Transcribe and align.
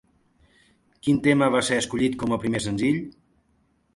Quin 1.07 1.19
tema 1.27 1.51
va 1.57 1.61
ser 1.67 1.77
escollit 1.81 2.17
com 2.23 2.33
a 2.33 2.39
primer 2.45 2.65
senzill? 2.69 2.99